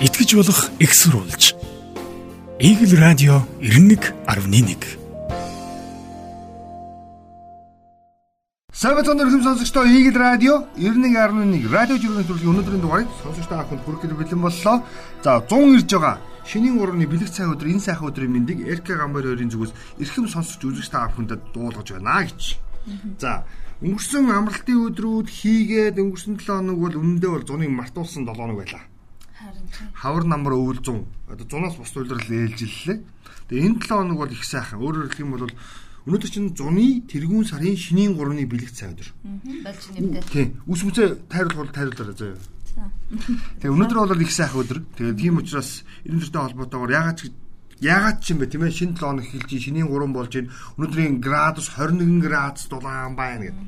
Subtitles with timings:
[0.00, 1.56] итгэж болох экссурулж.
[2.60, 4.76] Игэл радио 91.1
[8.72, 14.40] Сагтон өрхөм сонсогчдоо Игэл радио 91.1 радио жүргэн төрлийн өнөөдрийн дугаарыг сонсогчдоо ахын хүргэл бэлэн
[14.44, 14.84] боллоо.
[15.24, 16.20] За 100 ирж байгаа.
[16.44, 20.60] Шинийн урны бэлэг цай өдөр энэ сайхан өдрийн мэндийг РК гамбар хоёрын зүгээс эрхэм сонсогч
[20.60, 22.60] үзэгч та бүхэнд дуулгаж байна гэж.
[23.16, 23.48] За
[23.80, 28.84] өнгөрсөн амралтын өдрүүд хийгээд өнгөрсөн 7 хоног бол үнэндээ бол зуныг мартуулсан 7 хоног байлаа.
[29.94, 32.98] Хавар намар өвөл 100 одоо 100-аас бус үйлрэл ээлжиллээ.
[33.48, 34.80] Тэгээ энэ 7 хоног бол их сайхан.
[34.82, 35.50] Өөрөөр хэлэх юм бол
[36.06, 39.08] өнөөдөр чинь зуны тэргүүн сарын шинийн 3-ны бэлэг цай өдөр.
[39.66, 40.22] Болж нэмдэ.
[40.30, 40.48] Тийм.
[40.70, 42.38] Үс мүцээ тайруулбал тайруулаарай заяа.
[43.58, 44.78] Тэгээ өнөөдөр бол их сайхан өдөр.
[44.94, 47.34] Тэгээ тийм учраас энэ төртэй холбоотойгоор ягаад ч
[47.82, 50.50] ягаад ч юм бэ тийм ээ шинэ 7 хоног эхэлж шинийн 3 болж байна.
[50.78, 53.66] Өнөөдрийн градус 21 градус дулаан байна гэдэг.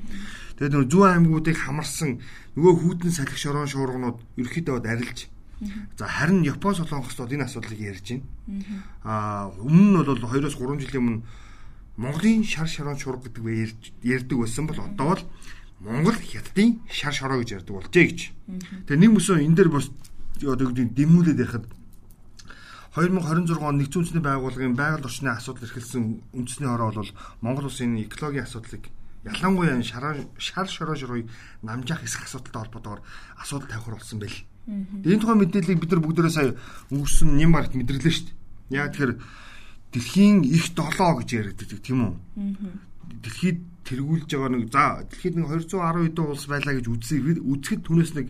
[0.58, 2.10] Тэгээд нөгөө зүүн аймагуудыг хамарсан
[2.54, 5.30] нөгөө хүүтэн салхи шорон шуурганууд ерөөхдөө арилж
[5.98, 8.24] За харин Япон солонгоцод энэ асуудлыг ярьж байна.
[9.02, 11.22] Аа өмнө нь бол 2-оос 3 жилийн өмнө
[11.98, 13.74] Монголын шар шорон шураг гэдэг вэ
[14.06, 15.22] ярьдаг байсан бол одоо бол
[15.82, 18.20] Монгол хятадын шар шороо гэж ярьдаг болжээ гэж.
[18.86, 19.90] Тэгээ нэг мөсөө энэ дээр бас
[20.38, 21.66] одоо гэдэг дэмүүлээд ярихад
[22.94, 27.10] 2026 он нэгдсэн үндэсний байгууллагын байгаль орчны асуудал эрхэлсэн үндэсний хороо бол
[27.42, 28.90] Монгол улсын экологийн асуудлыг
[29.26, 31.26] ялангуяа шар шар шороо шурыг
[31.62, 33.02] намжаах хэсэг асуудалтай холбоотойгоор
[33.42, 34.38] асуудал тавихар болсон байл.
[34.68, 36.52] Энэ тухайн мэдээллийг бид нар бүгдээрээ сая
[36.92, 38.76] өнгөрсөн нэм март мэдэрлээ шүү дээ.
[38.76, 39.12] Яг тэгэхээр
[39.96, 42.14] дэлхийн их долоо гэж яриад тийм үү?
[43.24, 48.12] Дэлхийд тэргүүлж байгаа нэг за дэлхийд нэг 210 хэдэн улс байлаа гэж үзсийг үзэхэд түүнээс
[48.12, 48.28] нэг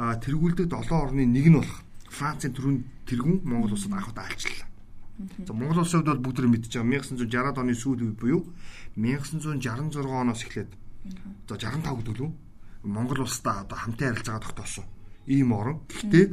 [0.00, 4.64] тэргүүлдэг долоо орны нэг нь болох Францын төрүн тэргүүн Монгол улсад анх удаа альчлаа.
[5.44, 8.40] За Монгол улсын хувьд бол бүгд мэдж байгаа 1960-ад оны сүүл үе буюу
[8.96, 10.72] 1966 оноос эхлээд.
[11.44, 12.30] За 65 гэдэг лүү
[12.88, 14.95] Монгол улстай одоо хамтын харилцаагаа тогтоосон
[15.26, 15.82] ийм орон.
[15.90, 16.26] Гэхдээ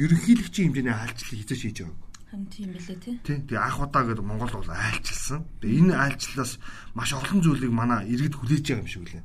[0.00, 2.04] ерөнхийлөгчийн хэмжээний айлчлалыг хязгаарч хийж байгаа.
[2.30, 3.14] Хан тийм билээ тий.
[3.24, 3.38] Тий.
[3.46, 5.40] Тэгээ анх удаа гэдэг Монгол бол айлчилсан.
[5.62, 6.52] Тэгээ энэ айлчлалаас
[6.92, 9.24] маш олон зүйлийг манай иргэд хүлээж байгаа юм шиг үлээ.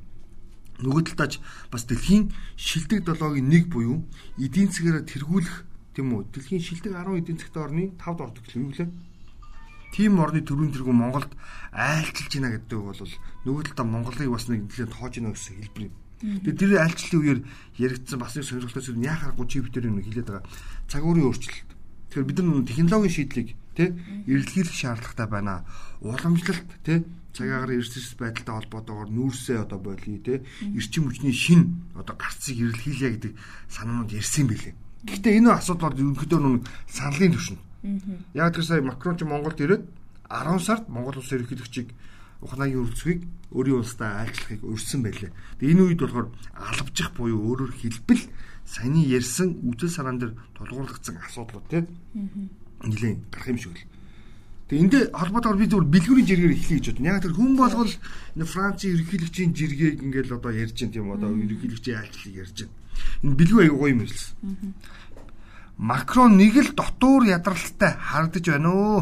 [0.80, 4.06] Нөгөө талдаач бас дэлхийн шилдэг долоогийн нэг буюу
[4.38, 5.56] эдийн засгаар тэргүүлэх
[5.92, 6.32] тийм үү?
[6.32, 8.88] Дэлхийн шилдэг 10 эдийн засгт орны 5-д ордог юм үлээ.
[9.90, 11.34] Тим орны төрийн тэргүү Монголд
[11.74, 12.94] айлчилж байна гэдэг бол
[13.44, 15.94] нөгөө талдаа Монголыг бас нэг нэлээд тоож байна гэсэн хэлбэр юм.
[16.20, 17.40] Тэгээ тэр альчлалын үеэр
[17.80, 20.44] яригдсан бас нэг сонирхолтой зүйл яа харахгүй чи битэр юм хэлээд байгаа.
[20.84, 21.68] Цаг уурын өөрчлөлт.
[22.12, 23.88] Тэгэхээр бид нар технологийн шийдлийг тий
[24.28, 25.64] эрэлхийлэх шаардлагатай байна.
[26.04, 30.44] Уламжлалт тий цагаагаар эрсдэс байдалтай холбоотойгоор нүүрсээ одоо болий тий
[30.76, 33.32] эрчим хүчний шин одоо гарцыг эрэлхийлье гэдэг
[33.72, 34.74] санаанууд ярьсан байлээ.
[35.08, 37.58] Гэхдээ энэ асуудал бол ерөнхийдөө нүг саналын түвшин.
[38.36, 39.88] Яг тэр сая Макрон ч Монголд ирээд
[40.28, 41.88] 10 сард Монгол улс ерөнхийлөгчийг
[42.40, 43.20] Ухнагийн үрцгийг
[43.52, 45.30] өөрийн улстай айлчлахыг өрсөн байлээ.
[45.60, 48.22] Тэгээ энэ үед болохоор алавжих буюу өөрөөр хэлбэл
[48.64, 51.84] саяны ярьсан үжил сараан дээр тулгуурлагдсан асуудлууд тийм
[52.86, 53.84] нэлээд гарах юм шиг л.
[54.70, 57.08] Тэгээ энд холбоотойгоор би зөвхөн бэлгүүрийн жиргээр эхлэе гэж бодсон.
[57.10, 57.92] Яг тэр хүн болгол
[58.38, 62.74] энэ Францын ерөнхийлөгчийн жиргээг ингээл одоо ярьж байна тийм одоо ерөнхийлөгчийн айлчлалыг ярьж байна.
[63.26, 64.30] Энэ бэлгүй аягүй гоё юм хэлсэн.
[65.80, 69.00] Макрон нэг л дотуур ядралтай харагдаж байна өө.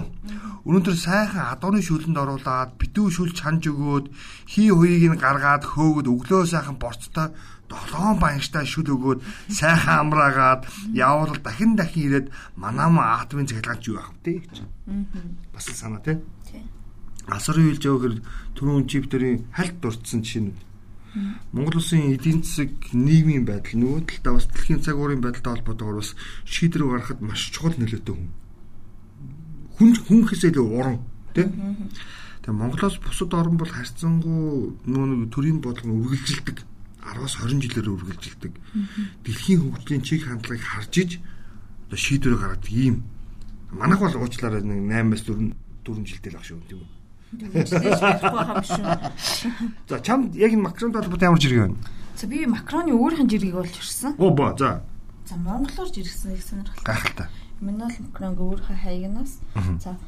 [0.63, 4.07] Өнөөдөр сайхан адууны шүлэнд оруулаад битүү шүл чанж өгөөд
[4.47, 7.35] хий хуйг нь гаргаад хөөгд өглөө сайхан борцтой
[7.67, 14.15] долоон баянштай шүл өгөөд сайхан амраагаад явбал дахин дахин ирээд манама атомын цахилгаан юу авах
[14.23, 14.63] вэ гэж.
[15.51, 16.23] Бас л санаа тий.
[17.27, 18.23] Асрын үйл жавхэр
[18.55, 20.68] түрүүн чиптерийн хальт дурдсан жишээнүүд
[21.53, 26.13] Монгол улсын эдийн засаг нийгмийн байдал нөгөө талдаа бас дэлхийн цаг уурын байдалтай холбоотойгоор бас
[26.45, 28.31] шийдвэр гаргахад маш чухал нөлөөтэй хүн.
[29.77, 30.99] Хүн хүн хэсээ илүү уран
[31.33, 31.47] тий.
[31.49, 36.59] Тэгээ Монголоос бусад орн бол харьцангуй нөгөө төрийн бодлого үргэлжилдэг
[37.09, 38.53] 10-аас 20 жилээр үргэлжилдэг.
[39.25, 41.11] Дэлхийн хөгжлийн чиг хандлагыг харж иж
[41.93, 43.09] шийдвэр гаргадаг ийм.
[43.73, 46.98] Манайх бол уучлаарай нэг 8-аас 4 4 жилдээ л ах шүү тийм үү
[49.89, 51.77] За чамд яг энэ Макронтой холбоотой ямар жиргээ байна?
[52.17, 54.17] За би Макроны нь жиргээг болж ирсэн.
[54.19, 54.83] Оо боо за.
[55.29, 56.85] За монголоор жиргсэн их сонирхолтой.
[56.85, 57.27] Гайхалтай.
[57.61, 59.43] Эммануэл Макронг өөрийнхөө хаягнаас
[59.83, 59.99] за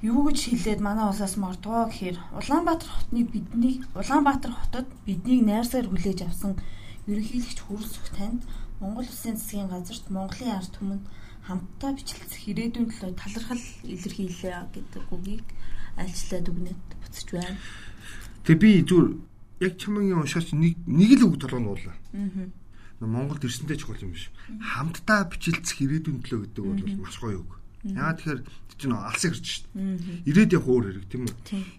[0.00, 6.24] юу гэж хэлээд манай улсаас мордгоо гэхээр Улаанбаатар хотны бидний Улаанбаатар хотод биднийг найрсаар хүлээж
[6.24, 6.56] авсан
[7.04, 8.40] ерөнхийлөгч хүрэлцэх танд
[8.80, 11.04] Монгол Улсын засгийн газарт Монголын ард түмэнд
[11.44, 15.44] хамтдаа бичлэлцэх ирээдүйн төлөө талархал илэрхийлээ гэдэг үгийг
[15.96, 17.58] альчлаад өгнөд буцаж байна.
[18.44, 19.08] Тэгээ би зүгээр
[19.66, 21.96] яг чамгийн уншаач нэг нэг л үг толгойд уулаа.
[22.14, 22.50] Аа.
[23.00, 24.28] Монголд ирсэнтэй чухал юм биш.
[24.60, 27.52] Хамтдаа бичлэлцэх ирээдүйн төлөө гэдэг бол маш гоё үг.
[27.84, 28.40] Яагаад тэгэхээр
[28.76, 29.64] чинь алсын ирж шít.
[30.28, 31.36] Ирээд яг өөр хэрэг тийм үү?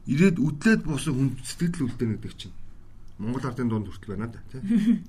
[0.09, 2.55] Ирээд үдлээд буусан хүн сэтгэл үлдээнэ гэдэг чинь.
[3.21, 5.05] Монгол ардын дунд хүртэл байна да тийм.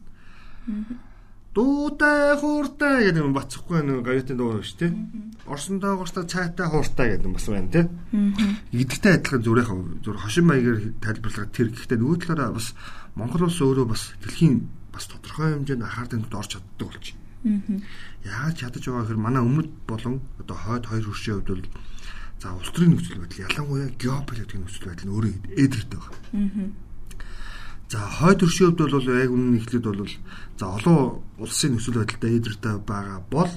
[1.52, 4.92] дуутай хууртай гэдэг юм бацхгүй нэг гавьтын дуу шүү дээ.
[5.44, 7.84] Орсон доогоостой цайтай хууртай гэдэг юм бас байна тий.
[8.72, 9.70] Идэгтэй адилхан зүрх
[10.00, 12.72] зүр хошин маягаар тайлбарлах тэр гэхдээ нөгөө талаараа бас
[13.20, 14.64] Монгол улс өөрөө бас дэлхийн
[14.96, 17.04] бас тодорхой хэмжээнд анхаар тэмдэгт орж чаддаг болж
[17.44, 17.84] байна.
[18.24, 21.64] Яаж чадаж байгаа гэхээр манай өмнөд болон одоо хойд хоёр хөршийн хувьд бол
[22.40, 26.72] за улс төрийн нөхцөл байдал ялангуяа геополитикийн нөхцөл байдал нь өөрөө эдгэртэй байна.
[27.92, 30.08] За хойд төршийн хувьд бол яг үнэн ихлэд бол
[30.56, 33.52] за олон улсын нөхцөл байдалтай эдэртэй байгаа бол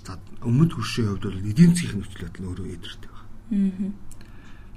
[0.00, 3.92] за өмнөд төршийн хувьд бол эдийн засгийн нөхцөл байдал нь өөрөө эдэртэй байна.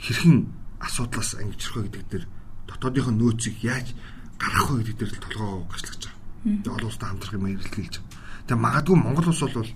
[0.04, 0.38] Хэрхэн
[0.84, 2.26] асуудлаас ангижрах вэ гэдэг дээр
[2.68, 3.88] дотоодынхоо нөөцийг яаж
[4.36, 6.76] гаргах вэ гэдэг дээр л толгоо гарчлаж байгаа.
[6.76, 8.12] Олон улстай хамтрах юм эргэлтэлж байгаа.
[8.44, 9.72] Тэгээ магадгүй Монгол улс бол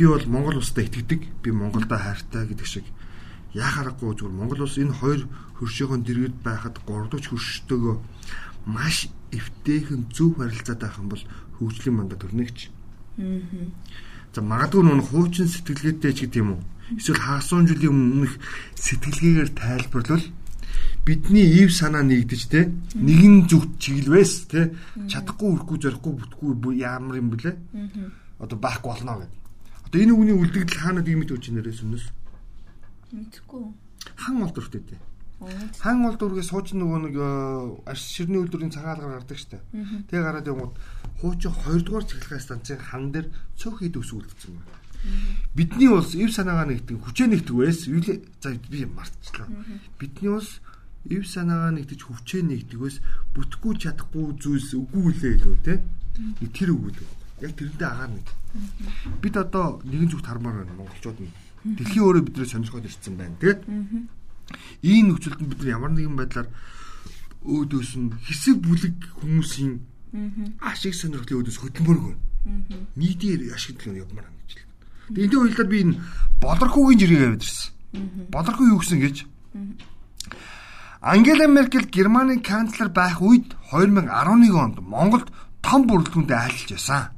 [0.00, 2.88] би бол Монгол улстай итгэдэг, би Монголдо хайртай гэдэг шиг
[3.54, 5.26] яхаарахгүй зүгээр Монгол улс энэ хоёр
[5.58, 7.96] хөршөөхөн дэргэд байхад 3 дахь хөршөлтөөгөө
[8.66, 11.24] маш эвтэйхэн зөв харилцаад байх юм бол
[11.58, 12.58] хөгжлийн мандат төрнөгч.
[13.18, 13.66] Аа.
[14.34, 16.62] За магадгүй нүн хуучин сэтгэлгээтэй ч гэдэг юм уу?
[16.94, 18.38] Эсвэл хаасуун жилийн өмнөх
[18.78, 20.26] сэтгэлгээгээр тайлбарлал
[21.02, 24.70] бидний ив санаа нэгдэж те нэгэн зүгт чиглэвэс те
[25.10, 27.58] чадахгүй үрхгүй зорихгүй бүтгүй ямар юм блэ?
[28.38, 29.38] Одоо байхгүй болно гэдэг.
[29.90, 32.04] Одоо энэ үгний үлдэгдэл хаанад ийм мэт үуч нэрээс өмнөс
[33.12, 33.62] Мэдхгүй.
[34.16, 35.00] хан дүртэй дээ.
[35.80, 37.28] Хан бол дүргээ сууж нөгөө нэг э,
[37.88, 39.56] арш ширний үйлдвэрийн цагаалгаар гардаг штэ.
[40.12, 40.74] Тэгээ гараад явгууд
[41.24, 44.80] хуучин 2 дугаар цэглэгээ станцын хан дээр цөөх хэд өсвөлдсөн байна.
[45.56, 47.88] Бидний улс ив санаагаа нэгтгэн хүчээ нэгтгэвээс
[48.44, 49.48] за би мартчихлаа.
[49.96, 50.60] Бидний улс
[51.08, 53.00] ив санаагаа нэгтэж хүчээ нэгтгэвээс
[53.32, 55.80] бүтэхгүй чадахгүй зүйлс үгүй лээ лөө те.
[56.52, 57.08] Тэр лээ.
[57.40, 58.28] Яг тэрнтэй агаар нэг.
[59.24, 61.32] Бид одоо нэгэн зүгт хармаар байна монголчууд нь
[61.64, 63.36] Дэлхийн өөрөө бидний сонирхоод ирсэн байна.
[63.40, 63.60] Тэгээд
[64.82, 66.48] ийм нөхцөлд бид нар ямар нэгэн байдлаар
[67.44, 69.80] өөдөөс нь хэсэг бүлэг хүмүүсийн
[70.64, 72.20] ашиг сонирхлын өөдөөс хөдөлмөрг байна.
[72.96, 74.64] Нийтээр ашиглах нь явмаар байна гэж л.
[75.12, 76.00] Тэгээд энэ үйлдэл би энэ
[76.40, 77.68] болорхуугийн жиргээ аваад ирсэн.
[78.32, 79.16] Болорхуу юу гэсэн гэж?
[81.00, 85.28] Ангела Меркель Германы канцлер байх үед 2011 онд Монголд
[85.60, 87.12] том бүрэлдэхүүнтэй айлчж байсан.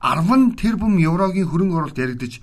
[0.00, 2.40] 10 тэрбум еврогийн хөрөнгө оруулалт яригдж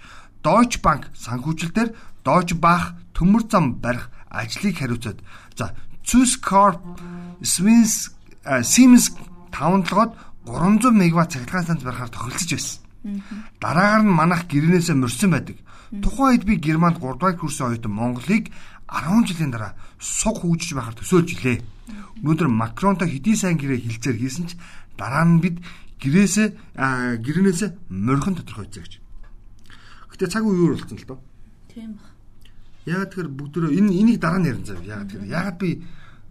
[0.48, 1.90] Deutsche Bank санхүүжилтээр
[2.24, 5.20] Deutsche Bank төмөр зам барих ажлыг хариуцаад
[5.60, 5.76] за
[6.08, 6.80] Swiss Corp
[7.44, 8.16] Siemens
[8.64, 9.12] Siemens
[9.52, 10.16] таванлагод
[10.48, 12.80] 300 мегаватт цахилгаан станц барихаар тохиролцож байсан.
[13.60, 15.58] Дараагаар нь манах гэрээнээсээ морьсон байдаг.
[15.92, 18.48] Тухайн үед би Германд 3 дахь курсын оюутан Монголыг
[18.88, 21.60] 10 жилийн дараа суг хөгжиж байхаар төсөөлж илээ.
[22.24, 24.56] Өнөөдөр Макронтой хэдий сайн гэрээ хилцээр хийсэн ч
[24.96, 25.60] дараа нь бид
[26.00, 26.48] гэрээсээ
[27.20, 29.07] гэрээнээсээ морьхон тодорхойцоо гэж.
[30.18, 31.20] Гэтэ цаг үеэр болсон л доо.
[31.70, 32.10] Тийм ба.
[32.90, 34.82] Яагаад тэгэхээр бүгдөө энэ энийг дараа нь ярина зав.
[34.82, 35.70] Яагаад тэгэхээр яагаад би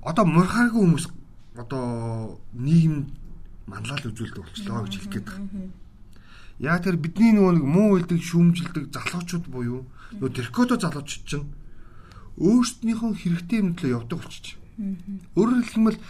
[0.02, 1.06] одоо мурхаагүй хүмүүс
[1.54, 1.86] одоо
[2.50, 3.06] нийгэм
[3.70, 5.70] манлал үзүүлдэг болчихлоо гэж хэлэх гээд байна.
[6.58, 9.86] Яагаад тэгэхээр бидний нөгөө нэг муу үлдэг шүүмжилдэг залуучууд буюу
[10.18, 11.46] нөгөө теркото залуучууд чинь
[12.42, 14.58] өөрсдийнхөө хэрэгтэй юм төлөө явдаг болчих.
[15.38, 16.02] Өөрөөр хэлбэл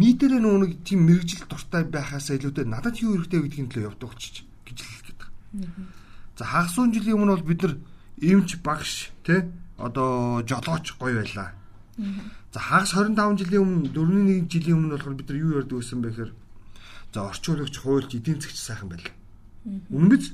[0.00, 4.48] нийтээрээ нөгөө нэг тийм мэрэгжил дуртай байхаас илүүтэй надад юу хэрэгтэй гэдгийг төлөө явдаг болчих
[4.64, 5.97] гэж хэлэх гээд байна.
[6.38, 7.74] За хагасуун жилийн өмнө бол бид нар
[8.22, 9.42] эмч багш тий
[9.76, 11.50] одоо жолооч гоё байлаа.
[12.54, 16.10] За хагас 25 жилийн өмнө 4-1 жилийн өмнө болохоор бид нар юу ярьдаг байсан бэ
[16.14, 16.32] гэхээр
[17.10, 19.14] за орчин үеигч хуульч эдийн засгч сайхан байлаа.
[19.90, 20.30] Үнэн биз?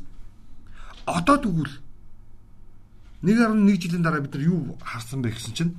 [1.09, 1.73] Одоо тэгвэл
[3.25, 5.73] 1.1 жилийн дараа бид нар юу харсан бэ гэсэн чинь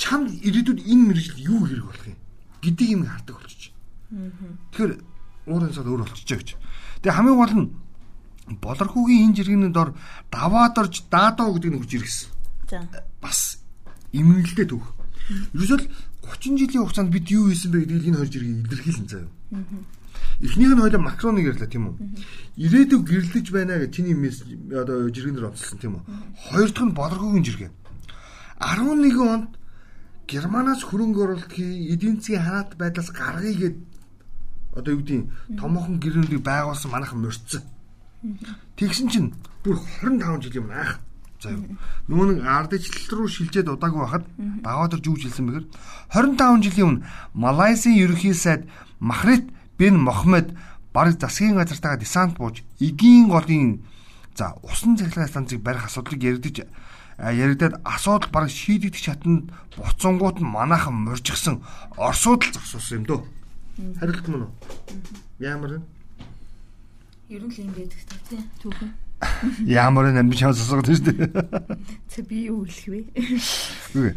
[0.00, 2.16] чамд ирээдүйд энэ мэрэгжил юу хэрэг болох юм
[2.64, 3.76] гэдгийг юм хардаг болчих.
[4.72, 4.92] Тэгэхээр
[5.52, 6.48] уурын сад өөр болчихжээ гэж.
[7.04, 7.68] Тэгээ хамгийн гол нь
[8.58, 9.94] болорхүүгийн энэ жиргэний дор
[10.32, 12.28] даваад орж даадуу гэдэг нь хурж иргэсэн.
[12.70, 12.78] За.
[13.22, 13.62] Бас
[14.10, 14.82] имэнэлтэй төв.
[15.54, 15.86] Ерөөсөл
[16.26, 19.30] 30 жилийн хугацаанд бид юу хийсэн бэ гэдгийг энэ хоёр жиргээ илэрхийлэн заяа.
[20.40, 21.96] Эхнийх нь хоёлаа Макроныг ярьлаа тийм үү?
[22.56, 24.16] Ирээдүг гэрлэж байна гэж чиний
[24.72, 26.02] одоо жиргэнээр онцлсон тийм үү?
[26.48, 27.70] Хоёр дахь нь болорхүүгийн жиргээ.
[28.60, 29.50] 11 онд
[30.30, 33.76] Германаас хөрөнгө оруулалт хий, эдийн засгийн хараат байдлаас гаргая гэд
[34.78, 35.26] одоо юу гэдгийг
[35.58, 37.62] томоохон гэрээнийг байгуулсан манайхан морьцсон.
[38.76, 39.32] Тэгсэн чинь
[39.64, 41.00] бүр 25 жилийн өмнө
[41.40, 41.76] заа юу.
[42.08, 45.66] Нөгөө нэг ардчлал руу шилжээд удаагүй байхад Багаадэр юу хэлсэн бэхээр
[46.12, 48.68] 25 жилийн өмнө Малайзийн ерөнхий сайд
[49.00, 49.48] Махрит
[49.80, 50.52] бин Мохаммед
[50.92, 53.80] бараг засгийн газартаа десант бууж эгийн голын
[54.36, 56.68] за усан цахилгаан станцыг барих асуудлыг яригдж
[57.16, 61.64] яригдаад асуудал бараг шийдэгдэх чатанд буцангууд нь манайхан моржигсан
[61.96, 63.20] Оросууд л зогсоосон юм дөө.
[64.00, 64.52] Харилт мөн үү?
[65.40, 65.99] Ямар вэ?
[67.30, 68.42] Ер нь л юм байдаг та тий.
[68.58, 68.90] Түүхэн.
[69.70, 71.30] Ямар нэг би чамд сонсгоод шүү дээ.
[72.10, 73.00] Тэ би юу хэлэх вэ?
[73.94, 74.12] Үгүй.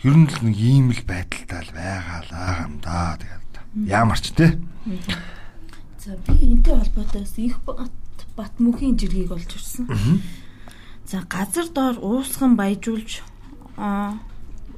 [0.00, 3.52] Ер нь л нэг ийм л байдалтай л байгаа л аа юм да тэгээд.
[3.84, 4.56] Ямар ч тий.
[6.00, 7.92] За би энтэй холбоотойс их бат
[8.32, 9.92] бат мөхийн жиргийг олж ирсэн.
[11.04, 13.20] За газар доор уусган баяжуулж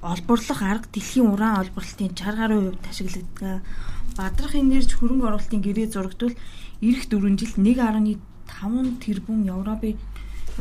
[0.02, 3.62] олборлох арга дэлхийн уран олборлолтын 60 гаруй хувьд ашигладаг.
[4.18, 6.34] Бадрах энерги хөрөнгө оруулалтын гэрээ зурагдвал
[6.84, 9.96] эх 4 жил 1.5 тэрбум евроны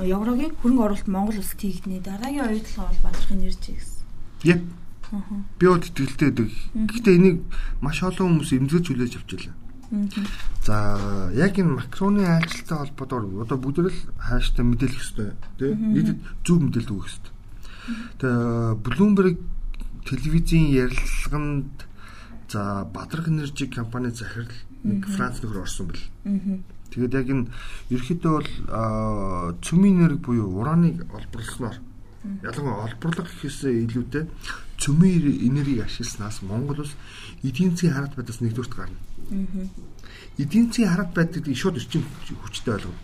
[0.01, 2.01] еврогийн хөрөнгө оруулалт Монгол улсад хийгднэ.
[2.01, 4.01] Дараагийн оюутлага бол бадрах энерги гэсэн.
[4.43, 4.61] Яп.
[5.59, 6.49] Би бол итгэлтэй байдаг.
[6.73, 7.37] Гэхдээ энийг
[7.81, 9.55] маш олон хүмүүс эмзэж хүлээж авч байлаа.
[10.65, 15.29] За яг энэ макроны айлчлалтай холбоотойгоор одоо бүгд л хааштай мэдээлэх хэрэгтэй
[15.61, 17.33] тий нийтэд зөв мэдээлэл өгөх хэрэгтэй.
[18.17, 19.37] Тэгээ Bloomberg
[20.09, 21.85] телевизийн ярилцлаганд
[22.49, 24.49] за Бадрах энержи компани захирал
[24.83, 26.03] нэг Франц нөхөр орсон бэл.
[26.93, 27.49] Тэгээд яг энэ
[27.89, 28.49] ерөөхдөө бол
[29.65, 31.77] цөмийн энерги буюу ураныг олборлсноор
[32.43, 34.23] ялангуяа олборлох гэхээсээ илүүтэй
[34.79, 36.93] цөмийн энергийг ашигласнаас Монгол улс
[37.43, 38.99] эдийн засгийн хараат байдаас нэгдүгürt гарна.
[40.37, 42.95] Эдийн засгийн хараат байдгийг шууд эрчим хүчтэй ойлгов.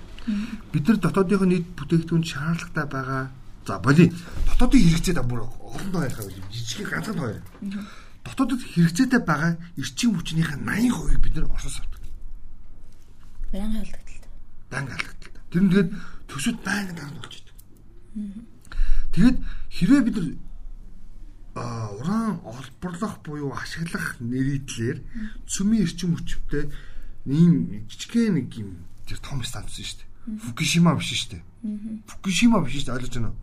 [0.72, 3.24] Бид нар дотоодынхоо нийт бүтээгдэхүүн шаардлагатай байгаа.
[3.68, 4.14] За боли
[4.48, 7.42] дотоодын хэрэгцээ бүр олон тоо ярих байл жижиг ганцхан хоёр.
[8.24, 12.02] Дотоодод хэрэгцээтэй байгаа эрчим хүчнийхээ 80% бид нар Оросоос авдаг.
[13.52, 14.32] Байнга алдагдaltaа.
[14.70, 15.44] Байнга алдагдaltaа.
[15.50, 15.90] Тэр нь тэгээд
[16.30, 17.56] төсөд байнга дарамт болж идэг.
[19.14, 19.38] Тэгээд
[19.72, 20.28] хэрвээ бид нар
[22.00, 24.98] уран олборлох буюу ашиглах нэрийдлэр
[25.50, 26.70] цөмийн эрчим хүчтэй
[27.26, 30.40] ийм жижигхэн нэг юм тэр том станц шүү дээ.
[30.46, 31.44] Фукушима биш шүү дээ.
[32.08, 33.38] Фукушима биш шүү дээ ойлгож байна уу?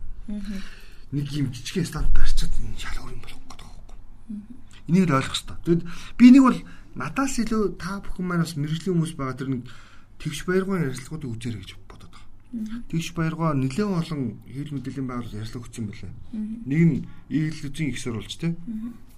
[1.11, 3.97] нэг юм жижигхэн стандарт барьчаад энэ шалгуур юм болох гэдэг байхгүй.
[4.87, 5.57] Энийг л ойлгох хэрэгтэй.
[5.67, 5.83] Тэгэд
[6.17, 6.59] би нэг бол
[6.95, 9.61] надаас илүү та бүхэн маань бас мэрэгжлийн хүмүүс байгаа тэр нэг
[10.17, 12.25] тэгш баяргын ярилцлагуудыг үзээрэй гэж бодоод байгаа.
[12.87, 16.11] Тэгш баяргаа нэлээд олон хэвлэл мэдээллийн байгууллага ярилцлага өгсөн байлаа.
[16.65, 16.95] Нэг нь
[17.27, 18.55] ийгэлзийн их сурвалж тэ.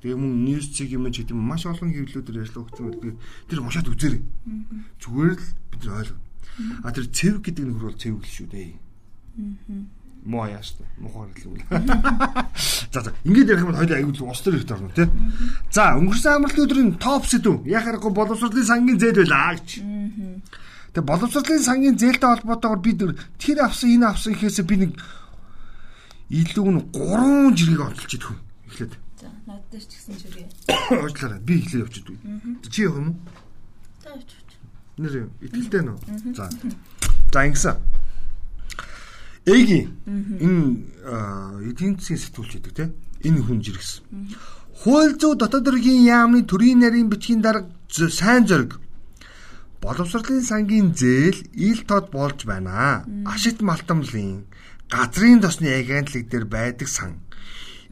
[0.02, 3.22] Тэгээ мөн ньюс цэг юм ч гэдэг юм маш олон хэвлэлүүдээр ярилцлага өгсөн байл.
[3.48, 4.22] Тэр уншаад үзээрэй.
[5.00, 6.20] Зүгээр л бид нар ойлгоо.
[6.84, 8.72] А тэр цэв гэдэг нөхөр бол цэвгэл шүү дээ.
[8.74, 11.64] Аа муу яаш та мухаар хэлвэл.
[12.92, 15.08] За за ингээд ярих юм бол хоёул аягүй ус төр ихтэй орно тий.
[15.72, 19.70] За өнгөрсөн амралтын өдрийн топ сэдв яхахгүй боловсролын сангийн зээл байлаа гэж.
[20.94, 23.00] Тэгээ боловсролын сангийн зээлтэй холбоотойгоор бид
[23.40, 24.92] тэр авсан энэ авсан гэхээсээ би нэг
[26.30, 28.40] илүү нь 3 жирийг олж идэх юм.
[28.68, 28.94] Эхлээд.
[29.22, 30.48] За над дээр ч гэсэн жиргээ.
[31.00, 31.40] Уучлаарай.
[31.42, 32.18] Би эхлээд явчихдаг.
[32.70, 33.18] Чи явах юм уу?
[34.04, 34.42] За явчих.
[34.98, 35.14] Нэр
[35.46, 35.98] итгэлтэй нөө.
[36.36, 36.50] За.
[37.32, 37.78] За ингэсэн.
[39.46, 39.88] Эгийн
[40.40, 40.68] энэ
[41.70, 42.92] эдийн засгийн сэтгүүлч гэдэг тийм
[43.24, 44.04] энэ хүн жиргсэн.
[44.84, 48.80] Хууль зүйн дотоод хэргийн яамны төрийн нарийн бичгийн дарга сайн зориг.
[49.82, 53.08] Боловсролын сангийн зээл ил тод болж байна.
[53.26, 54.48] Ашигт малтамлын
[54.92, 57.24] газрын тосны агентлаг дээр байдаг сан.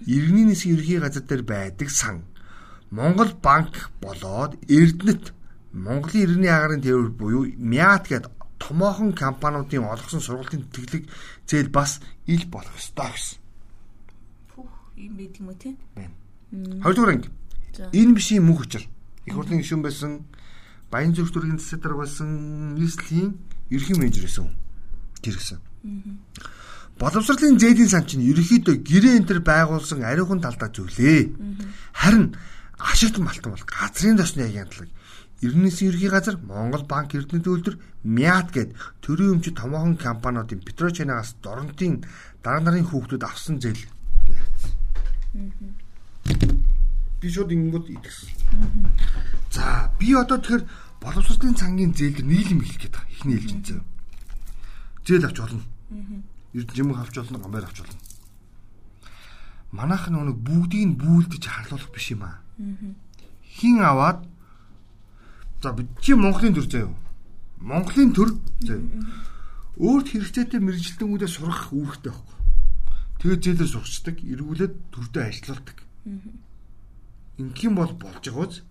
[0.05, 2.23] Иргэний нисгийн ерхий газар дээр байдаг сан.
[2.91, 5.33] Монгол банк болоод Эрдэнэт
[5.73, 11.03] Монголын иргэний агарын тээвэр буюу МЯТ гэдэг томоохон компаниудын олгосон сургалтын тэтгэлэг
[11.47, 13.37] зээл бас ил болох ёстой гэсэн.
[14.53, 15.75] Пүх, юм байт юм уу те?
[15.95, 16.13] Байна.
[16.83, 17.29] Хоёрдугаар анги.
[17.93, 18.83] Энэ бишийн мөнх учир.
[19.25, 20.25] Их хурлын гишүүн байсан
[20.91, 23.35] Баян зүрх төргийн засаг дарга болсон нийслэлийн
[23.69, 24.55] ерхий менежер байсан.
[25.19, 25.59] Гэргсэн.
[26.97, 31.35] Боловсролын зээлийн сан чинь ерөөхдөө гэрээ энэ төр байгуулсан ариухан талдаа зөвлөө.
[31.91, 32.39] Харин
[32.79, 34.87] ашигт малтан бол газрын тосны агентлаг
[35.41, 38.71] Эрдэнэс ерхий газар Монгол банк Эрдэнэт үйлдвэр МЯТ гээд
[39.05, 42.01] төрийн өмчит томоохон компаниудын Петрочанаас доронтын
[42.41, 43.85] дараа нарын хүүхдүүд авсан зээл.
[47.21, 48.29] Би шууд ингэнгүүт итгэсэн.
[49.53, 50.65] За би одоо тэгэхээр
[51.05, 53.13] боловсролын цангийн зээл дээр нийлэм хэлэх гээд байгаа.
[53.13, 53.81] Эхний ээлжин зэв.
[55.05, 55.61] Зээл авч болно.
[56.57, 58.01] Эрдэнэм авч болно, гамбайр авч болно.
[59.69, 62.41] Манайх нэг бүгдийг нь бүүлдэж харлуулах биш юм аа.
[63.45, 64.25] Хин аваад
[65.61, 66.93] За бид чи Монголын төр заяа.
[67.57, 68.29] Монголын төр
[68.61, 68.85] заяа.
[69.77, 72.37] Өөрт хэрэгцээтэй мэрэгжилтэнгүүдээ сурах үүрэгтэй байхгүй.
[73.17, 75.77] Тэгээд зээлээр сурчдаг, эргүүлээд төрдөө ажилладаг.
[77.41, 78.61] Ингийн бол болж байгаа үз.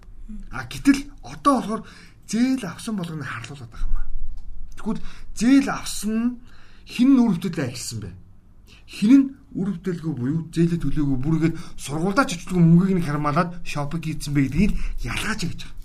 [0.50, 1.82] А гэтэл одоо болохоор
[2.26, 4.06] зээл авсан болгоно харлуулад байгаа юм аа.
[4.78, 5.02] Тэгвэл
[5.34, 6.42] зээл авсан
[6.86, 8.10] хин үр бүтээлээ ажилласан бэ?
[8.86, 14.06] Хин нь үр бүтээлгүй буюу зээлээ төлөөгүй бүргээд сургуульдаа ч очтгүй мөнгөийг нь хармаалаад шопинг
[14.06, 14.72] хийсэн бэ гэдгийг
[15.06, 15.75] ялгааж гэж байгаа.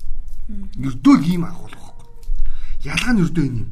[0.49, 2.07] Ердөө ийм агуулга байхгүй.
[2.83, 3.69] Ялгаа нь энэ юм.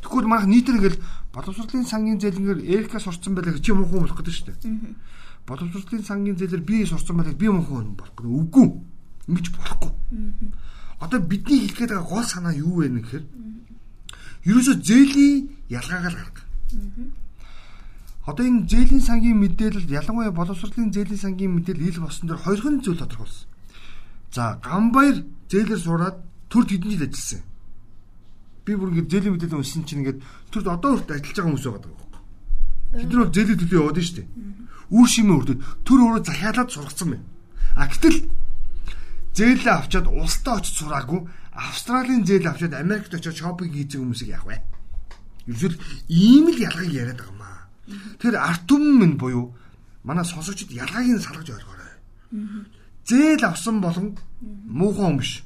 [0.00, 0.98] Тэгвэл манайх нийтэр ингээл
[1.32, 4.96] боловсролын сангийн зээлнгээр Эрика сурцсан байлаа чи муухай болох гэдэг шүү дээ.
[5.46, 8.66] Боловсролын сангийн зээлэр би сурцсан байлаа би муухай болох гэдэг үгүй.
[9.28, 9.92] Ингэж болохгүй.
[11.00, 13.24] Одоо бидний хэлгээд байгаа гол санаа юу вэ гэхээр
[14.48, 16.46] ерөөсөө зээлийн ялгааг л гаргах.
[18.26, 23.00] Одоо энэ зээлийн сангийн мэдээлэл ялангуяа боловсролын зээлийн сангийн мэдээлэл ил босон дээр хоёрхан зүйл
[23.00, 23.48] тодорхойлсон.
[24.32, 26.16] За Гамбаяр зээлэр сураад
[26.48, 27.42] төр тэдэн жил ажилласан.
[28.64, 30.22] би бүр ингэ зэлийн мэдээлэл уншсан чинь ингээд
[30.54, 32.08] тэр одоо хүртэл ажиллаж байгаа хүмүүс байгаа байхгүй.
[33.00, 34.28] Тэд нар зэлийн төлөө яваад дээ.
[34.94, 37.26] Үр шимээ хүртэл тэр өөрөө захиалаад сургацсан байна.
[37.74, 38.18] А гэтэл
[39.34, 44.62] зээлээ авчаад улстай очиж сураагүй Австралийн зээл авчаад Америкт очиж шопинг хийдэг хүмүүсийг яах вэ?
[45.50, 45.76] Ерөөсөл
[46.08, 47.66] ийм л ялгааг яриад байгаа юм аа.
[48.22, 49.54] Тэр арт түмэн минь буюу
[50.06, 51.90] манай сонсогчд ялгааг нь салгаж ойлгоорой.
[53.06, 55.42] Зээл авсан болон муухай хүн биш.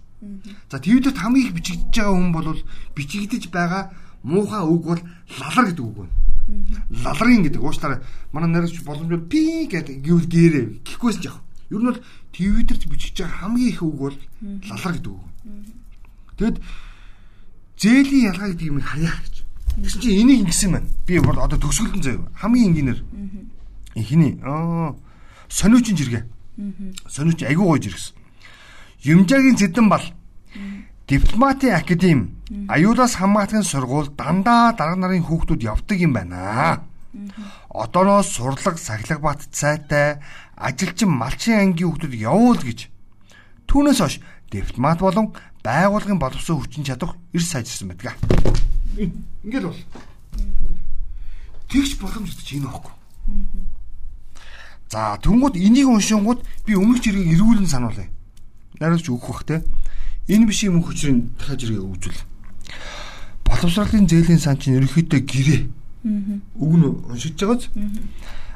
[0.71, 2.63] За твиттерт хамгийн их бичигдэж байгаа хүн бол
[2.97, 3.93] бичигдэж байгаа
[4.23, 5.01] муухай үг бол
[5.41, 6.13] лалар гэдэг үг байна.
[6.91, 8.01] Лалрын гэдэг уучлаарай.
[8.33, 11.41] Манай нарийнч боломжтой пи гэдэг гэвэл гэрээ гэхгүйсэн ч яах.
[11.71, 12.01] Ер нь бол
[12.33, 14.17] твиттерт бичиж байгаа хамгийн их үг бол
[14.69, 15.25] лалар гэдэг үг.
[16.37, 16.57] Тэгэд
[17.79, 19.35] зээлийн ялгаа гэдэг юм харьяа гэж.
[19.75, 20.89] Тэгсэн чинь энийг ингэсэн байна.
[21.07, 22.29] Би бол одоо төгсгөлтөн заяа.
[22.39, 23.01] Хамгийн энгийнээр.
[23.95, 24.97] Эхний аа
[25.49, 26.25] сониучин жиргээ.
[27.09, 28.15] Сониуч айгуу гойж ирсэн.
[29.03, 30.05] Юмжаагийн зэдэн бал
[31.09, 32.31] дипломатын академи
[32.69, 36.85] аюулаас хамгаалахын сургууль дандаа дарга нарын хүүхдүүд явдаг юм байна.
[37.69, 40.23] Одооноос сурлаг сахилга бат цайтай
[40.57, 42.89] ажилчин малчин ангийн хүүхдүүд явуул гэж.
[43.67, 44.21] Түүнээс хойш
[44.51, 45.35] дипломат болон
[45.65, 48.15] байгуулгын боловсон хүчин чадах эрс сайжирсан байдаг.
[49.43, 49.83] Ингээл бол.
[51.69, 52.95] Тэгж боломж өгч энэ байхгүй.
[54.91, 58.09] За тэнгууд энийг уншингууд би өмнөх жирийг эргүүлэн сануулъя
[58.81, 59.63] нариулж өгөх бах те.
[60.29, 62.21] Энэ биш юм хүчрийн дахиад зэрэг өгжүүл.
[63.45, 65.63] Боловсролын зээлийн сан чинь ерөөхдөө гэрээ.
[66.05, 66.41] Аа.
[66.59, 67.69] Үг нь уншиж байгааз.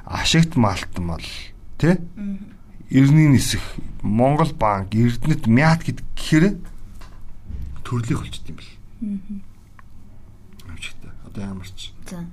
[0.04, 1.28] Ашигт малтан бол
[1.78, 2.00] тэ?
[2.90, 3.61] Эрдний нисэх
[4.02, 6.56] Монгол банк, Эрдэнэт Мят гэхээр
[7.85, 8.73] төрлийг болчт юм бэл.
[9.04, 10.73] Аа.
[10.73, 11.12] Амжигтай.
[11.28, 11.92] Одоо ямар ч.
[12.08, 12.25] За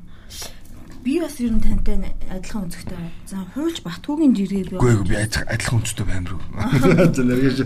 [1.06, 2.02] би бас ер нь тантай
[2.34, 2.98] адилхан өнцгтэй.
[3.30, 4.82] За хуульч Батгуугийн жиргээ би.
[4.82, 6.42] Үгүй би адилхан өнцгтэй баймар.
[7.14, 7.58] За нэргэж.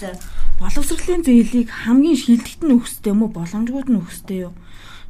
[0.00, 0.16] За
[0.56, 4.52] боловсролын зээлийг хамгийн шилдэгт нь өгсдөө юм уу боломжгүйд нь өгсдөө юу?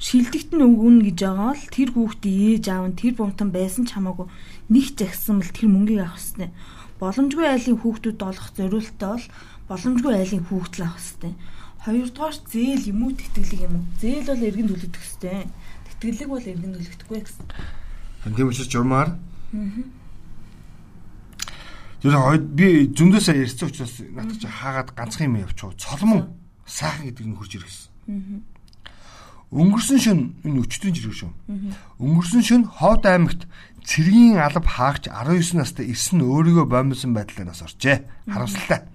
[0.02, 3.94] Шилдэгт нь өгнө гэж байгаа л тэр хүүхдээ ээж аав нь тэр бомтон байсан ч
[3.94, 4.26] хамаагүй
[4.74, 6.50] нэг загсан бол тэр мөнгийг авах хэрэгтэй.
[6.98, 9.26] Боломжгүй айлын хүүхдүүд олох зориултаа бол
[9.70, 11.32] боломжгүй айлын хүүхдэл авах хэрэгтэй.
[11.86, 13.84] Хоёрдугаар зээл юм уу тэтгэлэг юм уу?
[14.02, 15.46] Зээл бол эргэн төлөгдөх хэрэгтэй
[15.96, 17.46] Сэтгэлэг бол эргэн нөлөгдөхгүй гэсэн.
[18.36, 19.16] Тийм учраас журмаар.
[22.04, 25.72] Тэр хойд би зөндөө сая ярьсан учраас надад чи хаагаад ганцхан юм явчихв.
[25.80, 26.36] Цолмон
[26.68, 28.44] сайхан гэдэг нь хурж ирсэн.
[29.56, 31.32] Өнгөрсөн шөн энэ өчтөн жиргэн шүү.
[32.02, 33.48] Өнгөрсөн шөн Ховд аймагт
[33.86, 38.04] цэргийн алба хаагч 19 настай ирсэн өөрийгөө бомбсон байдлаар нас орчээ.
[38.26, 38.90] Харамсалтай.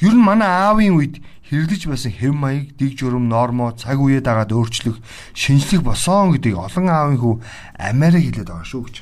[0.00, 1.14] Ер нь манай аавын үед
[1.48, 5.00] хэрэглэж байсан хэв маяг, дэг журам, нормо цаг үеэ дагаад өөрчлөх,
[5.32, 7.34] шинжлэх босон гэдгийг олон аавын хүү
[7.80, 8.96] амиараа хэлээд байгаа шүү гэж.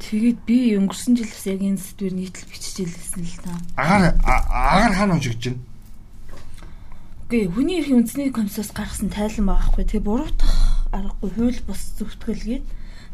[0.00, 3.52] Тэгээд би өнгөрсөн жилээс яг энэ сэдвэр нийтлэл биччихэлсэн л та.
[3.76, 5.60] Агаар агаар хаана уншиж байна?
[7.30, 9.84] Гэ хүний эрхийн үндэсний комиссоос гаргасан тайлан байгаа хгүй.
[9.86, 10.54] Тэгээ буруутах
[10.90, 12.64] аргагүй хууль бус зөвтгөлгээд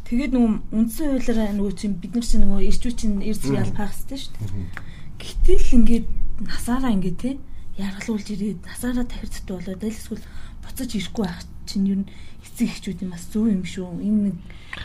[0.09, 4.17] тэгээд нөгөө үндсэн хуулиараа нөгөө чинь бид нар чинь нөгөө ирчүү чинь эрзэг ялбаах хэрэгтэй
[4.17, 4.87] шүү дээ.
[5.27, 6.07] Гэтэл ингээд
[6.47, 7.31] насаараа ингээд те
[7.75, 10.23] яргалуулж ирээд насаараа тахирцтай болоод аль эсвэл
[10.63, 12.11] буцаж ирэхгүй байх чинь ер нь
[12.47, 13.91] эцэг эхчүүд юм бас зөв юм шүү.
[14.07, 14.37] Энэ нэг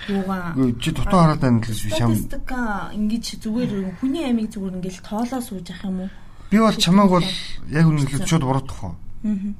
[0.09, 2.17] юугаа чи дутуу хараад байна л юм.
[2.17, 6.11] Статистика ингэж зүгээр хүний амийг зүгээр ингээд тоолоо сууж ах юм уу?
[6.49, 7.29] Би бол чамааг бол
[7.69, 8.95] яг үнэхээр шууд буруутгах уу?
[9.23, 9.53] Аа.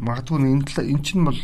[0.00, 1.38] Магадгүй энэ тал эн чинь бол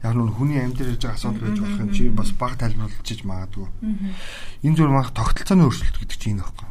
[0.00, 3.20] яг нүн хүний амьд дээр яж байгаа асуудал байж болох юм чи бас баг тайлбарлаж
[3.20, 3.68] магадгүй.
[4.64, 6.69] Энэ зүгээр манх тогтолцооны өөрчлөлт гэдэг чинь энэ байхгүй.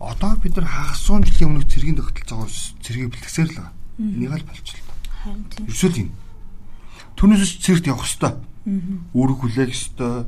[0.00, 3.72] Одоо бид нар хагас 100 жилийн өмнөх цэргийн тогтолцоогоос цэргийг бэлтгэсээр л байгаа.
[3.98, 4.96] Энийг л болчихлоо.
[5.22, 5.64] Харин тийм.
[5.66, 6.08] Ерөөсөө тийм.
[7.16, 8.36] Түүнээс цэрэгт явах хэвээр.
[9.14, 10.26] Үүрэг хүлээх хэвээр.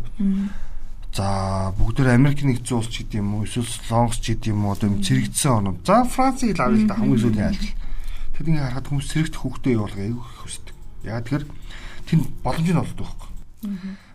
[1.12, 4.76] За бүгдээр Америк нэгдсэн улс ч гэдэг юм уу эсвэл Солонгос ч гэдэг юм уу
[4.76, 5.78] одоо цэрэгдсэн орнууд.
[5.83, 7.74] За Францыг л авъя л да хамгийн сүүлийн айлч.
[8.38, 10.76] Тэд ингээ харахад хүмүүс цэрэгт хүүхдээ явуулгаа айгүй их хүсдэг.
[11.09, 11.44] Яа тэгэхээр
[12.07, 13.31] тэнд боломж нь олддог байхгүй.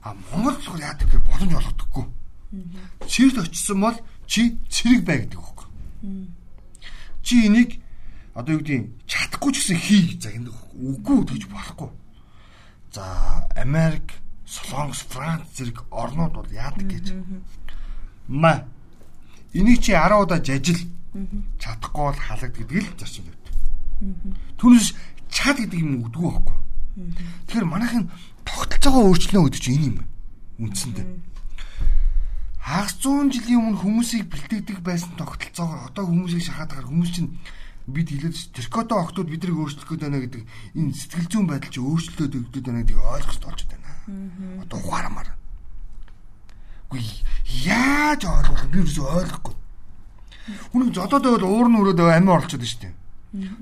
[0.05, 2.05] А Монгол болохоор яа тэгэхээр боломж олгодоггүй.
[3.09, 5.59] Цэрэгт очисон бол чи цэрэг бай гэдэг үг.
[7.23, 7.79] Чи энийг
[8.33, 10.55] одоо юу гэдэг чадахгүй ч гэсэн хий гэж загнадаг.
[10.73, 11.89] Үгүй тэгж болохгүй.
[12.93, 13.03] За
[13.55, 17.13] Америк, Солонгос, Франц зэрэг орнууд бол яадаг гэж.
[18.27, 18.65] Ма
[19.53, 20.81] энийг чи 10 удаа жажил
[21.61, 23.53] чадахгүй бол халагд гэдэг л зарчим байдаг.
[24.57, 24.87] Түүнээс
[25.29, 26.57] чад гэдэг юм үдгүй байхгүй.
[27.47, 28.09] Тэгэхээр манайхын
[28.45, 29.97] тогтолцоогоо өөрчлөнө гэдэг чинь энэ юм.
[30.57, 31.32] Үндсэндээ
[32.63, 37.35] хагас 100 жилийн өмнө хүмүүсийг бэлтгэдэг байсан тогтолцоогоор одоо хүмүүсийг шахаад байгаа хүмүүс чинь
[37.91, 40.43] бид хэлээд теркото октод бидрийг өөрчлөх гээд байна гэдэг
[40.79, 43.91] энэ сэтгэл зүйн байдал чи өөрчлөлтөд өгдөд байна гэдгийг ойлгох болж байна.
[44.63, 45.29] Одоо ухаарамаар.
[46.87, 47.03] Үгүй
[47.67, 49.55] яаж ойлгох би юус ойлгохгүй.
[50.71, 52.95] Хүн зодоод байвал уур нь өрөөд амиа шүү дээ.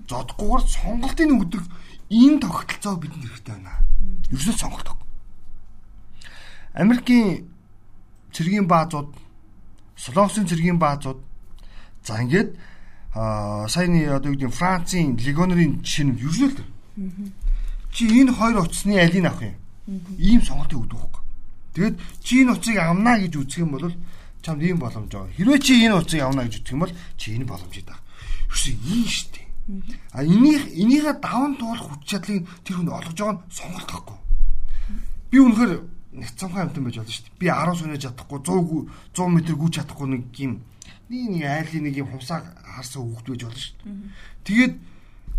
[0.05, 1.65] Зодгуугаар сонголтын өгдөг
[2.13, 3.81] энэ тогтолцоо бидэнд хэрэгтэй байна.
[4.29, 4.93] Ерөөсөө сонголт.
[6.77, 7.49] Америкийн
[8.33, 9.09] цэргийн баазууд,
[9.95, 11.19] Солонгосын цэргийн баазууд
[12.03, 12.55] за ингээд
[13.13, 16.71] саяны одоо юу гэдэг Францын легионерын жишээ нь ерөнхийдөө л
[17.91, 19.55] чи энэ хоёр утасны алийг авах юм.
[20.17, 21.19] Ийм сонголтыг өгдөг хөөх.
[21.75, 23.91] Тэгэд чи энэ утсыг авнаа гэж үзэх юм бол
[24.39, 25.35] чамд ийм боломж байгаа.
[25.35, 27.99] Хэрвээ чи энэ утсыг авнаа гэж үзэх юм бол чи энэ боломж идэх.
[28.47, 29.43] Юусе ийм штэ.
[30.15, 34.17] А энийг энийгээ даван туулах хүч чадлыг тэр хүнд олгож байгаа нь сонголт гэхгүй.
[35.31, 35.73] Би үнэхээр
[36.13, 37.39] нэгцамхай амтан байж болно шүү дээ.
[37.39, 40.53] Би 10 сүнэж чадахгүй 100 100 м гүйж чадахгүй нэг юм
[41.09, 42.39] нэг нэг айлын нэг юм хумсаа
[42.75, 43.95] харсан хүүхд байж болно шүү дээ.
[44.45, 44.73] Тэгээд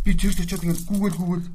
[0.04, 1.48] би тэрс очиод ингээд гүүгэл гүүгэл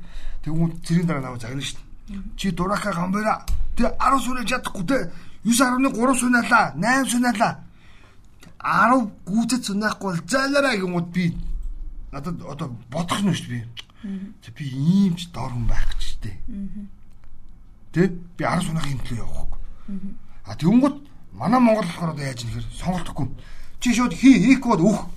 [0.44, 2.24] тэгвэл цэрийн дараа наваа загнана шүү дээ.
[2.38, 5.00] Чи дурака гамбара тэг 10 сүнэж чадахгүй те
[5.46, 7.54] 9.3 сүнэлаа 8 сүнэлаа
[8.62, 11.26] 10 гүйцэд сүнэхгүй бол зайлаараа гэмүүд би
[12.12, 13.66] надад одоо бодох нь шүү дээ
[14.58, 14.66] би.
[14.66, 16.32] Ийм ч дор хүн байх гэж штэ.
[17.94, 19.60] Тэ би 10 сунахын төлөө явахгүй.
[20.48, 20.98] А тэгэнгүүт
[21.34, 23.28] манай Монгол болохоор одоо яаж нэхэр сонголтгүй.
[23.80, 25.08] Чи шууд хий хийхгүй өөх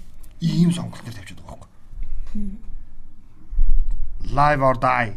[0.40, 1.70] ийм сонголт төр тавьчихад байгаа байхгүй.
[4.30, 5.16] Live or die.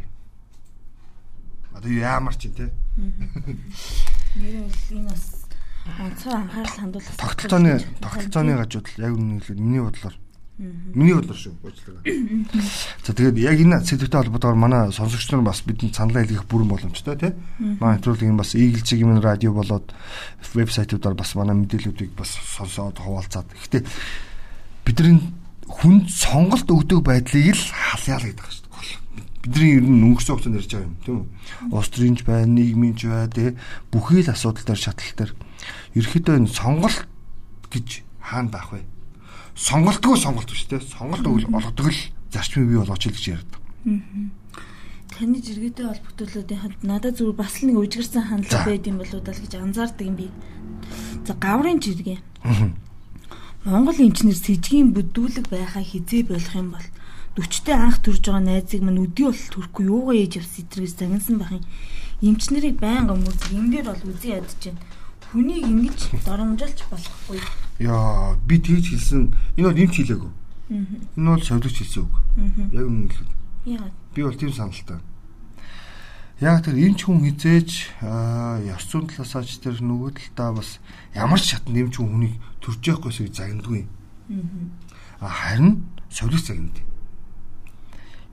[1.76, 2.72] Одоо яамар чи тэ.
[4.36, 5.44] Нэр бол энэ бас
[6.00, 10.16] онцгой анхаарал хандуулах тогтолцооны тогтолцооны гажууд яг үнэхээр миний бодлоор
[10.58, 12.46] Миний бодлоор шүү уучлаарай.
[13.02, 17.18] За тэгээд яг энэ сэдвтэй холбоотойгоор манай сонсогч нар бас бидэнд саналаа хэлэх бүрэн боломжтой
[17.18, 17.34] тий.
[17.82, 19.89] Манай нэвтрүүлгийн бас Eagle Cig-ийн радио болоод
[20.54, 23.50] вебсайтуудаар бас манай мэдээллүүдийг бас сонсоод хуваалцаад.
[23.50, 23.82] Гэхдээ
[24.86, 25.26] бидний
[25.66, 28.70] хүн сонголт өгдөг байдлыг л халъяа л гэдэг шүү.
[29.50, 31.28] Бидний ер нь өнгөрсөн хугацаанд ярьж байгаа юм тийм үү?
[31.74, 33.50] Устринч байна, нийгмийнч бай, тий.
[33.92, 35.32] Бүхий л асуудал дээр шатлал дээр
[35.98, 37.10] ерөөхдөө энэ сонголт
[37.74, 38.92] гэж хаана байх вэ?
[39.56, 42.02] Сонголтгүй сонголт биш те сонголт олгодог л
[42.34, 43.60] зарчмыг бий болгож ил гэж ярьдаг.
[45.13, 49.38] Таны жиргээтэй холбогдлолуудын ханд надад зүгээр бас л нэг үжигэрсэн хандлага байд юм болоо даа
[49.38, 50.28] гэж анзаардаг юм би.
[51.22, 52.18] За гаврын жиргээ.
[53.63, 56.88] Монгол эмчнэр с ิจ гийн бүдүүлэг байхаа хизээ болох юм бол
[57.38, 61.54] 40-тэй анх төрж байгаа найзыг мань өдөө бол төрөхгүй юугаа ээж явс эдрээс загнасан байх
[61.56, 61.63] юм.
[62.26, 64.82] Эмчнэрийг байнга мөрөг юм дээр бол үзий ядж байна.
[65.34, 67.41] Хүнийг ингэж доромжилж болохгүй
[67.82, 69.34] Яа, би тэгж хэлсэн.
[69.58, 70.32] Энэ бол нэмч хэлээгүй.
[70.69, 72.13] Энэ бол совлогч хэлсэн үг.
[72.69, 73.32] Яг үнэ хэлэхэд.
[73.65, 73.89] Яа.
[74.13, 75.02] Би бол тийм саналтай.
[76.38, 77.69] Яг тэр энэ ч хүн хизээж
[78.69, 80.78] ёс зүйн талаасаа ч тэр нөгөө талдаа бас
[81.17, 83.89] ямар ч шат нэмч хүн хүнийг төрж явахгүйсийг загнадгүй.
[85.17, 86.78] Аа харин совлогч загнад.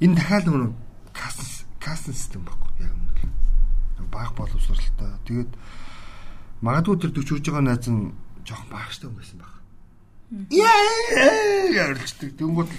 [0.05, 0.73] Энэ дахиад нөгөө
[1.17, 3.25] кастн кастн систем баггүй яг үнэ.
[4.13, 5.17] Баг боловсралтай.
[5.25, 5.51] Тэгээд
[6.61, 8.13] магадгүй тэр 40 хүрж байгаа найз нь
[8.45, 9.53] жоохон багштай хүн байсан баг.
[10.53, 12.31] Яа ярьчдаг.
[12.37, 12.71] Тэнгүүд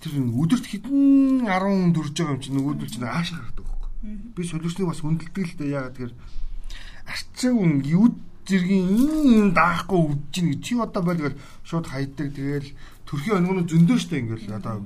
[0.00, 3.90] тэр өдөрт хэдэн 10 дүрж байгаа юм чинь нөгөөдөл чинь аашаа гардаг байхгүй.
[4.36, 6.14] Би солиорчныг бас хүндэлдэг л дээ яагаад тэгэхээр
[7.10, 8.16] арчиг үн юуд
[8.48, 11.34] зэргийн ийм даахгүй өвдөж чинь чи одоо байлгаар
[11.64, 12.68] шууд хайдаг тэгэл
[13.06, 14.80] төрхийн өнгөнө зөндөө штэ ингээл одоо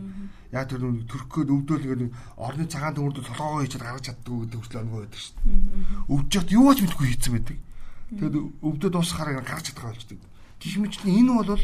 [0.51, 5.01] яа тэр төрхөд өвдөөл ингээд орны цагаан төмөрдө толгоогоо хийчихэд гаргаж чаддгүй гэдэг хүртэл өнгөө
[5.03, 5.41] байдаг штэ.
[6.15, 7.59] Өвдөж яваад мэдгүй хийцэн байдаг.
[8.19, 10.21] Тэгэд өвдөд дуусахаар гарч чадах болчдөг.
[10.61, 11.63] Гэх мэтлэн энэ бол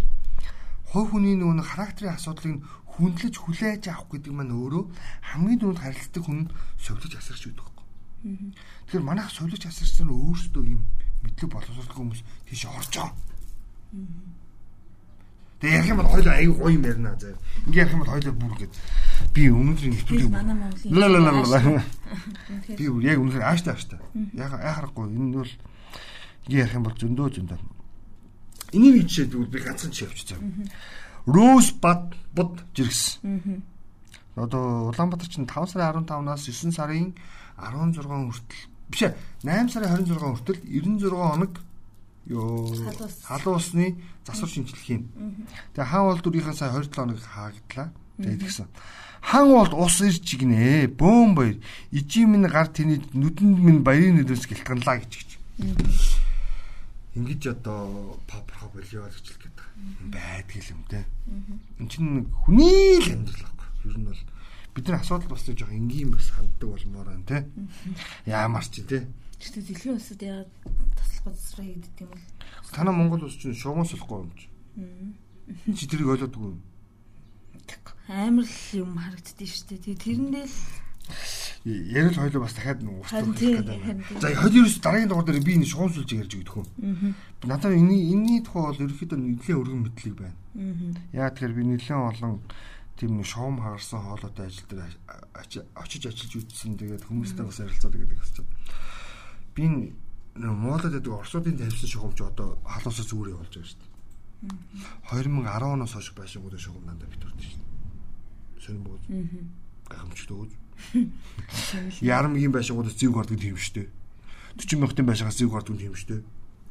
[0.90, 2.62] хой хүний нөгөө характерын асуудлыг
[3.00, 4.84] хүндлэж хүлээж авах гэдэг маань өөрөө
[5.30, 7.86] хамгийн түрүүнд харилцдаг хүн совлож асарч байдаг байхгүй.
[8.90, 10.82] Тэгэхээр манайх совлож асарч нь өөрсдөө юм
[11.22, 13.14] мэдлэг боловсруулах хүмүүс тийш орж байгаа.
[15.60, 17.36] Тэгээ ярих юм бол хоёул аяг гоё юм ярина заа.
[17.68, 18.74] Ингээ ярих юм бол хоёул бүр гээд
[19.36, 21.84] би өнөөдрийн нэвтрүүлгийг манай Монголын
[22.76, 24.00] би яг үнэхээр ааштай ааштай.
[24.34, 25.52] Яг яхахгүй энэ бол
[26.48, 27.58] Ингээ ярих юм бол зөндөө зөндөө.
[28.72, 30.70] Энийг жишээ тэгвэл би ганцхан жишээ авчиж байгаа.
[31.26, 33.20] Rose Bud Bud жиргс.
[34.36, 37.14] Одоо Улаанбаатар чинь 5 сарын 15-наас 9 сарын
[37.58, 41.52] 16 хүртэл биш ээ 8 сарын 26 хүртэл 96 хоног
[42.30, 42.70] ёо
[43.26, 43.86] халуун усны
[44.24, 45.02] засвар шинжилх юм.
[45.74, 47.88] Тэгээ хаан бол дүрийнхэн сая 27 хоног хаагадлаа.
[48.16, 48.68] Тэгээд тэгсэн.
[49.20, 50.88] Хан болт ус ирж игнэ.
[50.94, 51.56] Бөөм баяр.
[51.90, 55.36] Ижим минь гар тэний нүдэнд минь баярын нүдээс гэлтганлаа гэж.
[57.14, 59.58] Ингэж одоо попрохо болио гэж хэлэх гээд
[60.14, 61.02] байдаг юм те.
[61.82, 63.90] Энд чинь хүний л амьдрал байхгүй.
[63.90, 64.22] Ер нь бол
[64.74, 67.38] бидний асуудал бас жоох энгийн бас ханддаг болмоор байна те.
[68.30, 69.10] Яамар чи те.
[69.42, 70.50] Гэхдээ дэлхийн улсад яагаад
[70.94, 74.46] таслах газраа хийдэг юм бол танаа Монгол улс чинь шугуун сулахгүй юм чи.
[75.74, 76.62] Чи тэрийг ойлгодгүй.
[78.06, 79.82] Амар л юм харагддээ шүү дээ.
[79.82, 80.58] Тэгээ тэрэндээ л
[81.64, 84.20] ярил хоёлоо бас дахиад устгах гэдэг.
[84.20, 86.66] За хоёул ерөөс дараагийн дугаар дээр би энэ шуунсулж ярьж өгдөг хөө.
[87.44, 90.36] Надад энэ энэний тухай бол ерөөхдөө нэлээд өргөн мэдлэг байна.
[91.12, 92.40] Яа тэгэхээр би нэлээд олон
[92.96, 94.94] тийм нэг шоум хагарсан хоолойтой ажил дээр
[95.76, 96.80] очиж ажиллаж үзсэн.
[96.80, 98.46] Тэгээд хүмүүстэй бас ярилцаад гэдэг хэвчээ.
[99.52, 99.64] Би
[100.40, 103.90] Монголд гэдэг Оросуудын тавьсан шугамч одоо халуусаа зүгээр явуулж байгаа шүү дээ.
[105.12, 108.64] 2010 оноос хойш байшингуудын шугам дандаа битэрдэж шүү дээ.
[108.64, 109.02] Сонир бод.
[112.00, 113.88] Ярамгийн байшингуудаас зэвг ордог тийм шүү дээ.
[114.56, 116.22] 40 мянгатын байшингаас зэвг ордог тийм шүү дээ.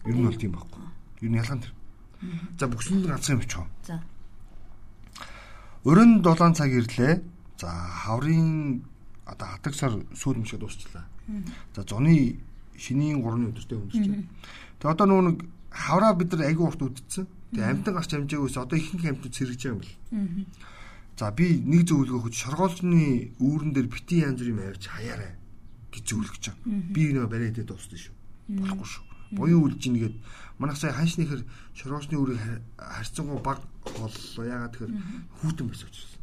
[0.09, 0.83] Ер нь бол тийм байхгүй.
[1.21, 1.73] Ер нь ялгаан тэр.
[2.59, 3.65] За бүхсэнд ганцхан юм чоо.
[3.83, 4.03] За.
[5.83, 7.21] Өрөн 7 цаг ирлээ.
[7.59, 8.83] За хаврын
[9.25, 11.05] одоо хатаг сар сүүл мөшөд дуусчлаа.
[11.75, 12.39] За зуны
[12.77, 14.07] шинийн 3-ны өдөртөө өнгөрч.
[14.79, 17.27] Тэгээ одоо нөгөө нэг хавраа бид нар айгүй урт үдцсэн.
[17.53, 19.93] Тэгээ амтан гарч амжаагүйс одоо ихэнх амтнууд сэргэж байгаа юм бэл.
[21.19, 25.35] За би нэг зөвлөгөө өгч шоргоолжны үүрэн дээр бити янз бүрийн авч хаяарай
[25.91, 26.79] гэж зөвлөж байгаа.
[26.95, 28.15] Би нөгөө бариад дуусна шүү.
[28.55, 29.03] Болохгүй шүү.
[29.35, 30.15] Буян үлж ийнгээд
[30.63, 31.43] манайх сая ханшныхэр
[31.75, 32.39] шоргоолжны үүрийг
[32.79, 33.59] харьцангуй баг
[33.99, 34.47] боллоо.
[34.47, 34.95] Ягаад тэгэхээр
[35.43, 36.15] хүүтэн байсан учраас.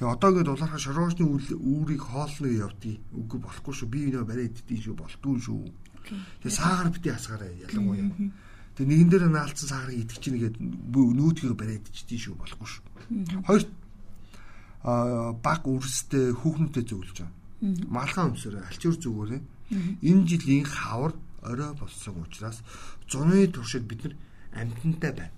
[0.00, 3.92] Тэгээ одоо ингээд улаархаа шоргоожны үүрийг хоолно гэж явдгийг үгүй болохгүй шүү.
[3.92, 4.96] Би нөө барай идтiin шүү.
[4.96, 5.60] Болтгүй шүү.
[6.40, 8.32] Тэгээ саагаар бити хасгаарай ялангуяа.
[8.74, 12.34] Тэгээ нэгэн дээр наалцсан сaaгарыг идэх чинь гээд нүүдгийг барай идчихдий шүү.
[12.34, 12.82] Болохгүй шүү.
[13.46, 13.62] Хоёр
[14.84, 17.32] а баг үрстэй хүүхнүүдэд зөвлөж байгаа.
[17.88, 19.42] Малхаа өмсөрөө алчуур зүгээрээ
[20.04, 22.60] энэ жилийн хавар орой болсон учраас
[23.08, 24.14] зуны туршид бид нар
[24.52, 25.32] амтантай байна.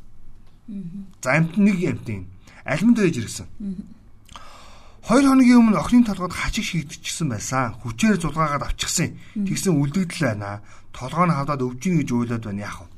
[1.23, 2.27] За амт нэг амтын
[2.67, 3.47] аль мэд байж ирсэн.
[5.07, 7.79] Хоёр хоногийн өмнө охины толгойд хачиг шийдчихсэн байсан.
[7.79, 9.15] Хүчээр зулгаагаад авчихсан.
[9.39, 10.67] Тэгсэн үлдэгдэл байна.
[10.91, 12.96] Толгой нь хавдаад өвжин гэж уйлаад байна яах вэ?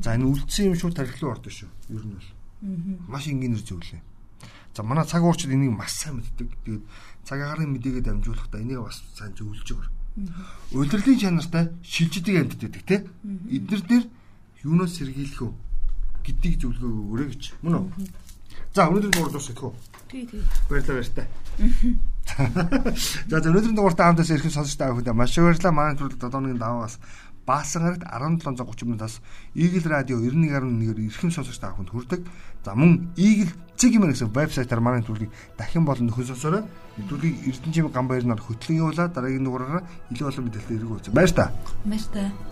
[0.00, 1.68] За энэ үлдсэн юм шууд тархилуу ордоо шүү.
[1.92, 2.30] Ер нь бол.
[3.12, 4.00] Маш энгийнээр зөвлөө.
[4.72, 6.48] За манай цаг уурчид энийг маш сайн мэддэг.
[6.64, 6.84] Тэгээд
[7.28, 9.92] цаг агарын мэдээгээ дамжуулахдаа энийг бас сайн зөвлөж байгаа.
[10.72, 12.96] Улирлын чанартай шилждэг амьтд байдаг те.
[13.52, 14.04] Эднэр дээр
[14.64, 15.52] юунаас сэргийлэх вэ
[16.24, 17.42] гэдгийг зөвлөгөө өгөөрэй гэж.
[17.60, 17.86] Мөн үү?
[18.72, 19.74] За өнөөдрийн дугаар дуусгах уу?
[20.08, 20.40] Тий, тий.
[20.70, 21.26] Баярлалаа баяртай.
[23.28, 25.72] За өнөөдрийн дугаартаа хамтаас ирэх сонсож байгаа хүндээ маш их баярлалаа.
[25.74, 26.96] Манай төрөлд одооны даваас
[27.46, 29.20] Баасан гарагт 1730 минутаас
[29.54, 32.20] Eagle Radio 91.1-ээр эрхэм сонсож байгаа хүнд хүрдэг.
[32.62, 36.62] За мөн Eagle Zigman гэсэн вебсайтаар манай төлөвийг дахин болон нөхөн сонсороо.
[37.10, 39.82] Төлөвийг Эрдэнэчим Гамбайрнаар хөтлөн явуулаад дараагийн дугаараараа
[40.14, 41.10] илүү олон мэдээлэл эргүүлж.
[41.10, 41.50] Баяр та.
[41.82, 42.51] Баяр та.